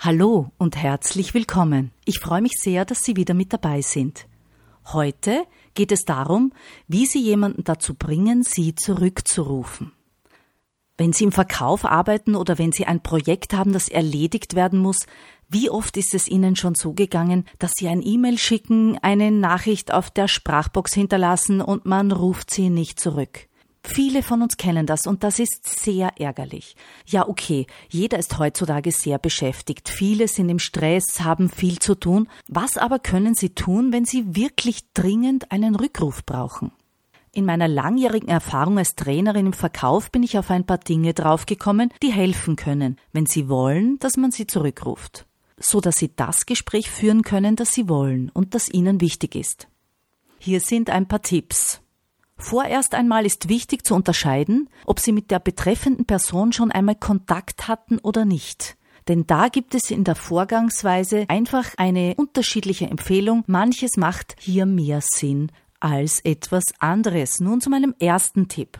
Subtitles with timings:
[0.00, 1.90] Hallo und herzlich willkommen.
[2.04, 4.28] Ich freue mich sehr, dass Sie wieder mit dabei sind.
[4.92, 5.44] Heute
[5.74, 6.52] geht es darum,
[6.86, 9.90] wie Sie jemanden dazu bringen, Sie zurückzurufen.
[10.96, 14.98] Wenn Sie im Verkauf arbeiten oder wenn Sie ein Projekt haben, das erledigt werden muss,
[15.48, 19.92] wie oft ist es Ihnen schon so gegangen, dass Sie ein E-Mail schicken, eine Nachricht
[19.92, 23.47] auf der Sprachbox hinterlassen und man ruft Sie nicht zurück?
[23.90, 26.76] Viele von uns kennen das und das ist sehr ärgerlich.
[27.06, 29.88] Ja, okay, jeder ist heutzutage sehr beschäftigt.
[29.88, 32.28] Viele sind im Stress, haben viel zu tun.
[32.48, 36.70] Was aber können sie tun, wenn sie wirklich dringend einen Rückruf brauchen?
[37.32, 41.90] In meiner langjährigen Erfahrung als Trainerin im Verkauf bin ich auf ein paar Dinge draufgekommen,
[42.02, 45.26] die helfen können, wenn sie wollen, dass man sie zurückruft.
[45.58, 49.66] So dass sie das Gespräch führen können, das sie wollen und das ihnen wichtig ist.
[50.38, 51.80] Hier sind ein paar Tipps.
[52.38, 57.68] Vorerst einmal ist wichtig zu unterscheiden, ob Sie mit der betreffenden Person schon einmal Kontakt
[57.68, 58.76] hatten oder nicht.
[59.08, 63.42] Denn da gibt es in der Vorgangsweise einfach eine unterschiedliche Empfehlung.
[63.46, 65.50] Manches macht hier mehr Sinn
[65.80, 67.40] als etwas anderes.
[67.40, 68.78] Nun zu meinem ersten Tipp.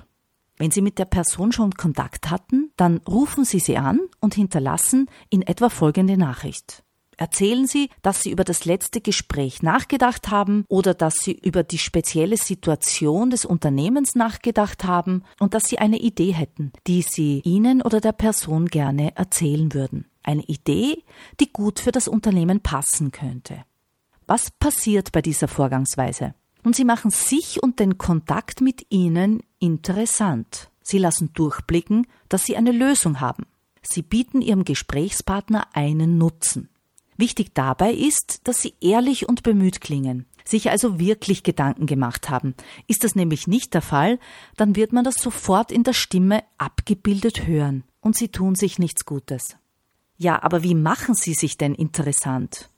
[0.59, 5.07] Wenn Sie mit der Person schon Kontakt hatten, dann rufen Sie sie an und hinterlassen
[5.31, 6.83] in etwa folgende Nachricht.
[7.19, 11.79] Erzählen Sie, dass Sie über das letzte Gespräch nachgedacht haben oder dass Sie über die
[11.79, 17.83] spezielle Situation des Unternehmens nachgedacht haben und dass Sie eine Idee hätten, die Sie Ihnen
[17.83, 20.07] oder der Person gerne erzählen würden.
[20.23, 21.03] Eine Idee,
[21.41, 23.65] die gut für das Unternehmen passen könnte.
[24.29, 26.35] Was passiert bei dieser Vorgangsweise?
[26.63, 30.71] Und Sie machen sich und den Kontakt mit Ihnen interessant.
[30.83, 33.47] Sie lassen durchblicken, dass Sie eine Lösung haben.
[33.83, 36.69] Sie bieten Ihrem Gesprächspartner einen Nutzen.
[37.19, 42.55] Wichtig dabei ist, dass sie ehrlich und bemüht klingen, sich also wirklich Gedanken gemacht haben.
[42.87, 44.21] Ist das nämlich nicht der Fall,
[44.57, 49.05] dann wird man das sofort in der Stimme abgebildet hören und sie tun sich nichts
[49.05, 49.57] Gutes.
[50.17, 52.71] Ja, aber wie machen sie sich denn interessant?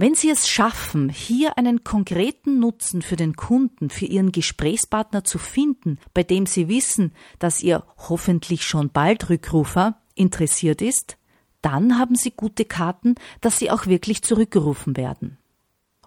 [0.00, 5.38] Wenn Sie es schaffen, hier einen konkreten Nutzen für den Kunden, für Ihren Gesprächspartner zu
[5.38, 11.17] finden, bei dem Sie wissen, dass Ihr hoffentlich schon bald Rückrufer interessiert ist,
[11.62, 15.38] dann haben Sie gute Karten, dass Sie auch wirklich zurückgerufen werden.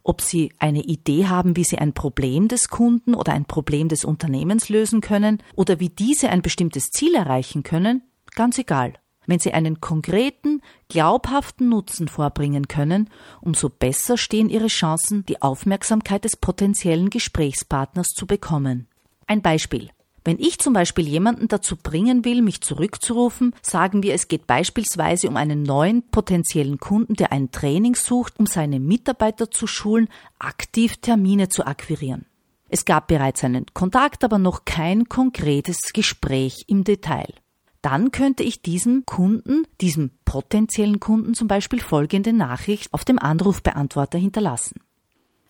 [0.03, 4.03] Ob Sie eine Idee haben, wie Sie ein Problem des Kunden oder ein Problem des
[4.03, 8.03] Unternehmens lösen können oder wie diese ein bestimmtes Ziel erreichen können,
[8.35, 8.93] ganz egal.
[9.27, 16.25] Wenn Sie einen konkreten, glaubhaften Nutzen vorbringen können, umso besser stehen Ihre Chancen, die Aufmerksamkeit
[16.25, 18.87] des potenziellen Gesprächspartners zu bekommen.
[19.27, 19.91] Ein Beispiel.
[20.23, 25.27] Wenn ich zum Beispiel jemanden dazu bringen will, mich zurückzurufen, sagen wir, es geht beispielsweise
[25.27, 30.97] um einen neuen potenziellen Kunden, der ein Training sucht, um seine Mitarbeiter zu schulen, aktiv
[30.97, 32.25] Termine zu akquirieren.
[32.69, 37.33] Es gab bereits einen Kontakt, aber noch kein konkretes Gespräch im Detail.
[37.81, 44.19] Dann könnte ich diesem Kunden, diesem potenziellen Kunden zum Beispiel folgende Nachricht auf dem Anrufbeantworter
[44.19, 44.81] hinterlassen.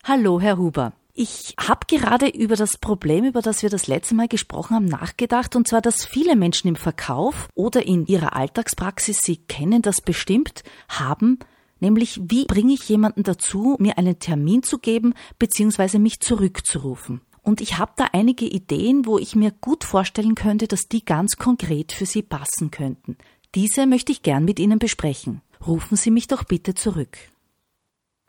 [0.02, 0.94] Hallo, Herr Huber.
[1.14, 5.54] Ich habe gerade über das Problem, über das wir das letzte Mal gesprochen haben, nachgedacht,
[5.56, 10.64] und zwar, dass viele Menschen im Verkauf oder in ihrer Alltagspraxis, Sie kennen das bestimmt,
[10.88, 11.38] haben,
[11.80, 15.98] nämlich wie bringe ich jemanden dazu, mir einen Termin zu geben bzw.
[15.98, 17.20] mich zurückzurufen.
[17.42, 21.36] Und ich habe da einige Ideen, wo ich mir gut vorstellen könnte, dass die ganz
[21.36, 23.18] konkret für Sie passen könnten.
[23.54, 25.42] Diese möchte ich gern mit Ihnen besprechen.
[25.66, 27.18] Rufen Sie mich doch bitte zurück.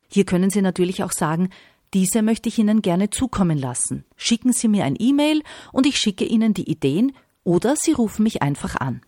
[0.09, 1.49] Hier können Sie natürlich auch sagen,
[1.93, 4.05] diese möchte ich Ihnen gerne zukommen lassen.
[4.15, 7.13] Schicken Sie mir ein E-Mail und ich schicke Ihnen die Ideen
[7.43, 9.01] oder Sie rufen mich einfach an.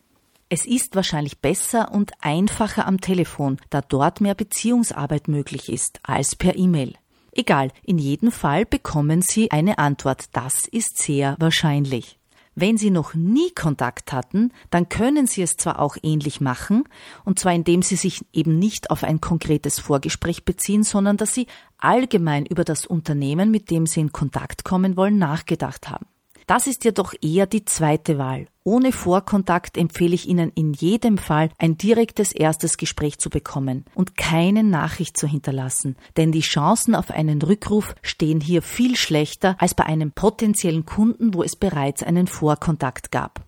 [0.48, 6.36] Es ist wahrscheinlich besser und einfacher am Telefon, da dort mehr Beziehungsarbeit möglich ist als
[6.36, 6.94] per E-Mail.
[7.32, 10.26] Egal, in jedem Fall bekommen Sie eine Antwort.
[10.34, 12.18] Das ist sehr wahrscheinlich.
[12.56, 16.86] Wenn Sie noch nie Kontakt hatten, dann können Sie es zwar auch ähnlich machen,
[17.26, 21.48] und zwar indem Sie sich eben nicht auf ein konkretes Vorgespräch beziehen, sondern dass Sie
[21.78, 26.06] allgemein über das Unternehmen, mit dem Sie in Kontakt kommen wollen, nachgedacht haben.
[26.48, 28.48] Das ist jedoch eher die zweite Wahl.
[28.64, 34.16] Ohne Vorkontakt empfehle ich Ihnen in jedem Fall ein direktes erstes Gespräch zu bekommen und
[34.16, 39.74] keine Nachricht zu hinterlassen, denn die Chancen auf einen Rückruf stehen hier viel schlechter als
[39.74, 43.44] bei einem potenziellen Kunden, wo es bereits einen Vorkontakt gab.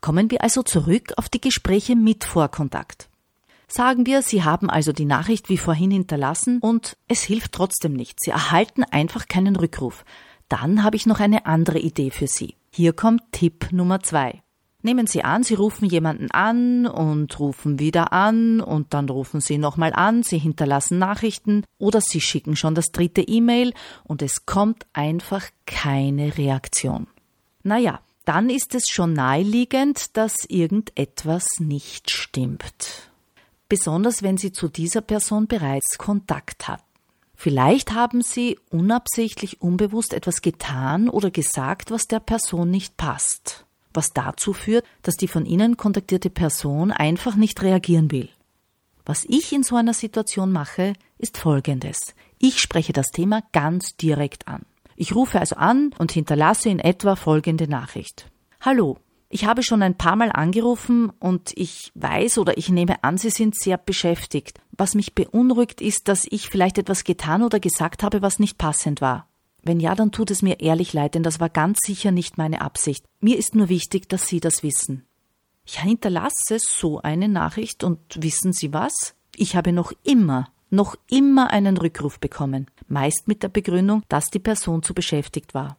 [0.00, 3.08] Kommen wir also zurück auf die Gespräche mit Vorkontakt.
[3.68, 8.18] Sagen wir, Sie haben also die Nachricht wie vorhin hinterlassen und es hilft trotzdem nicht.
[8.22, 10.04] Sie erhalten einfach keinen Rückruf.
[10.52, 12.56] Dann habe ich noch eine andere Idee für Sie.
[12.70, 14.42] Hier kommt Tipp Nummer zwei.
[14.82, 19.56] Nehmen Sie an, Sie rufen jemanden an und rufen wieder an und dann rufen Sie
[19.56, 23.72] nochmal an, Sie hinterlassen Nachrichten oder Sie schicken schon das dritte E-Mail
[24.04, 27.06] und es kommt einfach keine Reaktion.
[27.62, 33.10] Naja, dann ist es schon naheliegend, dass irgendetwas nicht stimmt.
[33.70, 36.91] Besonders wenn Sie zu dieser Person bereits Kontakt hatten.
[37.42, 44.12] Vielleicht haben Sie unabsichtlich, unbewusst etwas getan oder gesagt, was der Person nicht passt was
[44.12, 48.28] dazu führt, dass die von Ihnen kontaktierte Person einfach nicht reagieren will.
[49.04, 52.14] Was ich in so einer Situation mache, ist Folgendes.
[52.38, 54.62] Ich spreche das Thema ganz direkt an.
[54.96, 58.30] Ich rufe also an und hinterlasse in etwa folgende Nachricht.
[58.60, 58.98] Hallo,
[59.32, 63.30] ich habe schon ein paar Mal angerufen und ich weiß oder ich nehme an, Sie
[63.30, 64.60] sind sehr beschäftigt.
[64.72, 69.00] Was mich beunruhigt ist, dass ich vielleicht etwas getan oder gesagt habe, was nicht passend
[69.00, 69.26] war.
[69.62, 72.60] Wenn ja, dann tut es mir ehrlich leid, denn das war ganz sicher nicht meine
[72.60, 73.06] Absicht.
[73.20, 75.06] Mir ist nur wichtig, dass Sie das wissen.
[75.64, 79.14] Ich hinterlasse so eine Nachricht und wissen Sie was?
[79.34, 84.40] Ich habe noch immer, noch immer einen Rückruf bekommen, meist mit der Begründung, dass die
[84.40, 85.78] Person zu beschäftigt war.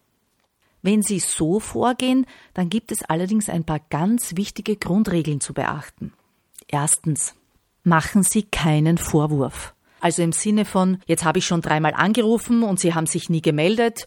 [0.84, 6.14] Wenn Sie so vorgehen, dann gibt es allerdings ein paar ganz wichtige Grundregeln zu beachten.
[6.68, 7.34] Erstens.
[7.86, 9.74] Machen Sie keinen Vorwurf.
[10.00, 13.42] Also im Sinne von, jetzt habe ich schon dreimal angerufen und Sie haben sich nie
[13.42, 14.06] gemeldet.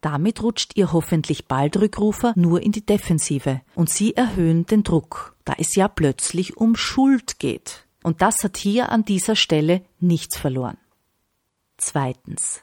[0.00, 5.36] Damit rutscht Ihr hoffentlich bald Rückrufer nur in die Defensive und Sie erhöhen den Druck,
[5.44, 7.86] da es ja plötzlich um Schuld geht.
[8.02, 10.78] Und das hat hier an dieser Stelle nichts verloren.
[11.76, 12.62] Zweitens.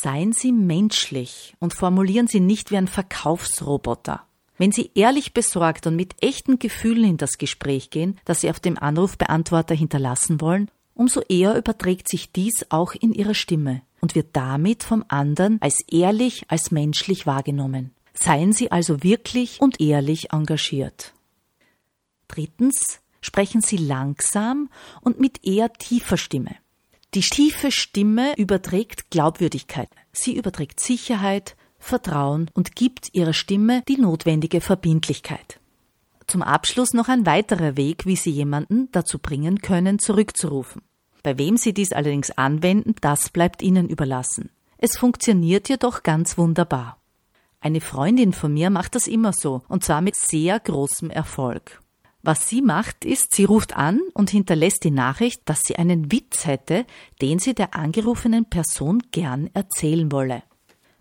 [0.00, 4.22] Seien Sie menschlich und formulieren Sie nicht wie ein Verkaufsroboter.
[4.56, 8.60] Wenn Sie ehrlich besorgt und mit echten Gefühlen in das Gespräch gehen, das Sie auf
[8.60, 14.28] dem Anrufbeantworter hinterlassen wollen, umso eher überträgt sich dies auch in ihrer Stimme und wird
[14.34, 17.90] damit vom anderen als ehrlich, als menschlich wahrgenommen.
[18.14, 21.12] Seien Sie also wirklich und ehrlich engagiert.
[22.28, 24.70] Drittens sprechen Sie langsam
[25.00, 26.54] und mit eher tiefer Stimme.
[27.14, 29.88] Die tiefe Stimme überträgt Glaubwürdigkeit.
[30.12, 35.58] Sie überträgt Sicherheit, Vertrauen und gibt ihrer Stimme die notwendige Verbindlichkeit.
[36.26, 40.82] Zum Abschluss noch ein weiterer Weg, wie Sie jemanden dazu bringen können, zurückzurufen.
[41.22, 44.50] Bei wem Sie dies allerdings anwenden, das bleibt Ihnen überlassen.
[44.76, 46.98] Es funktioniert jedoch ganz wunderbar.
[47.60, 51.80] Eine Freundin von mir macht das immer so, und zwar mit sehr großem Erfolg.
[52.28, 56.44] Was sie macht, ist, sie ruft an und hinterlässt die Nachricht, dass sie einen Witz
[56.44, 56.84] hätte,
[57.22, 60.42] den sie der angerufenen Person gern erzählen wolle.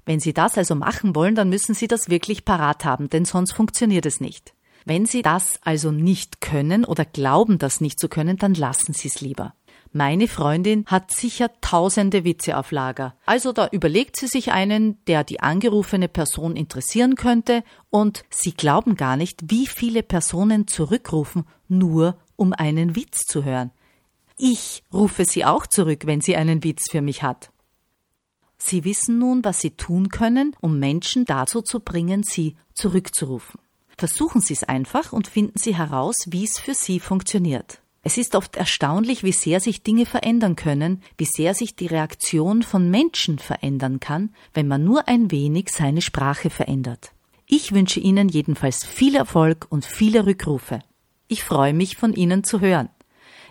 [0.05, 3.51] Wenn Sie das also machen wollen, dann müssen Sie das wirklich parat haben, denn sonst
[3.51, 4.53] funktioniert es nicht.
[4.85, 9.09] Wenn Sie das also nicht können oder glauben, das nicht zu können, dann lassen Sie
[9.09, 9.53] es lieber.
[9.91, 13.15] Meine Freundin hat sicher tausende Witze auf Lager.
[13.25, 18.95] Also da überlegt sie sich einen, der die angerufene Person interessieren könnte, und sie glauben
[18.95, 23.71] gar nicht, wie viele Personen zurückrufen, nur um einen Witz zu hören.
[24.37, 27.51] Ich rufe sie auch zurück, wenn sie einen Witz für mich hat.
[28.57, 33.59] Sie wissen nun, was Sie tun können, um Menschen dazu zu bringen, Sie zurückzurufen.
[33.97, 37.81] Versuchen Sie es einfach und finden Sie heraus, wie es für Sie funktioniert.
[38.07, 42.63] Es ist oft erstaunlich, wie sehr sich Dinge verändern können, wie sehr sich die Reaktion
[42.63, 47.11] von Menschen verändern kann, wenn man nur ein wenig seine Sprache verändert.
[47.47, 50.79] Ich wünsche Ihnen jedenfalls viel Erfolg und viele Rückrufe.
[51.27, 52.87] Ich freue mich, von Ihnen zu hören.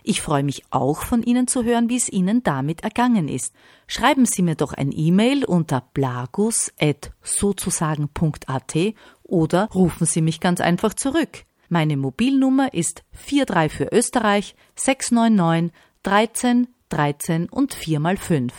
[0.03, 3.53] Ich freue mich auch von Ihnen zu hören, wie es Ihnen damit ergangen ist.
[3.87, 8.75] Schreiben Sie mir doch ein E-Mail unter blagus.sozusagen.at
[9.23, 11.45] oder rufen Sie mich ganz einfach zurück.
[11.69, 18.53] Meine Mobilnummer ist 43 für Österreich 699 13 13 und 4 mal 5.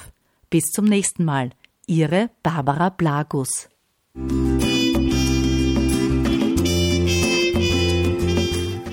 [0.49, 1.51] Bis zum nächsten Mal.
[1.85, 3.69] Ihre Barbara Blagus.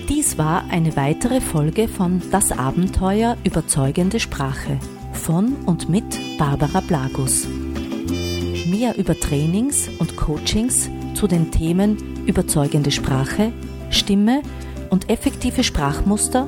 [0.09, 4.79] Dies war eine weitere Folge von Das Abenteuer überzeugende Sprache
[5.13, 6.05] von und mit
[6.39, 7.47] Barbara Blagus.
[8.67, 13.53] Mehr über Trainings und Coachings zu den Themen überzeugende Sprache,
[13.95, 14.43] Stimme
[14.91, 16.47] und effektive Sprachmuster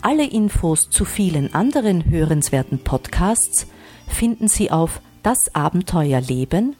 [0.00, 3.66] Alle Infos zu vielen anderen hörenswerten Podcasts
[4.06, 6.76] finden Sie auf Das Abenteuer Leben,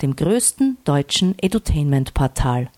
[0.00, 2.70] dem größten deutschen Edutainment-Portal.